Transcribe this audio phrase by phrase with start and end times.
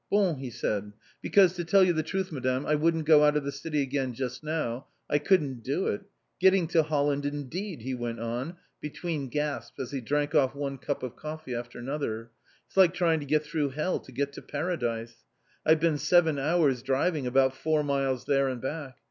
[0.09, 0.93] "Bon!" he said.
[1.21, 4.13] "Because, to tell you the truth, Madame, I wouldn't go out of the city again
[4.15, 4.87] just now.
[5.07, 6.01] I couldn't do it.
[6.39, 11.03] Getting to Holland, indeed," he went on, between gasps as he drank off one cup
[11.03, 12.31] of coffee after another,
[12.65, 15.17] "it's like trying to get through hell to get to Paradise...
[15.67, 18.95] I've been seven hours driving about four miles there and back.